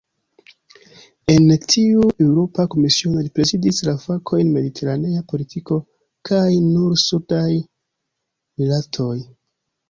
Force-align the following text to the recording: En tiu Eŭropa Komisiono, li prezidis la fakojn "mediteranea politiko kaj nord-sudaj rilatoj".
En 1.33 1.51
tiu 1.73 2.07
Eŭropa 2.27 2.65
Komisiono, 2.75 3.23
li 3.25 3.29
prezidis 3.39 3.81
la 3.89 3.93
fakojn 4.05 4.49
"mediteranea 4.55 5.21
politiko 5.35 5.79
kaj 6.31 6.41
nord-sudaj 6.71 7.47
rilatoj". 8.65 9.15